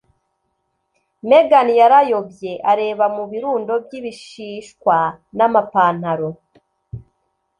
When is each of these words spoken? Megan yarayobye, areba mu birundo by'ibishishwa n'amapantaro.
Megan 1.29 1.69
yarayobye, 1.79 2.51
areba 2.71 3.05
mu 3.15 3.23
birundo 3.31 3.73
by'ibishishwa 3.83 4.97
n'amapantaro. 5.37 6.29